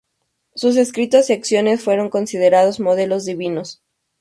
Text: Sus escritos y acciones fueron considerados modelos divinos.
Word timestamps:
Sus 0.55 0.77
escritos 0.77 1.29
y 1.29 1.33
acciones 1.33 1.83
fueron 1.83 2.09
considerados 2.09 2.79
modelos 2.79 3.23
divinos. 3.23 3.83